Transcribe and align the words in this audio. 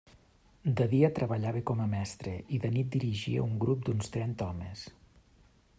De 0.79 0.85
dia 0.93 1.11
treballava 1.19 1.61
com 1.71 1.83
a 1.83 1.87
mestre, 1.91 2.33
i 2.57 2.59
de 2.65 2.73
nit 2.77 2.91
dirigia 2.95 3.45
un 3.45 3.53
grup 3.65 3.87
d'uns 3.91 4.13
trenta 4.17 4.49
homes. 4.49 4.89